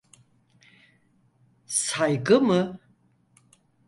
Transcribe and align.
Saygı 1.67 2.39
mı? 2.41 2.79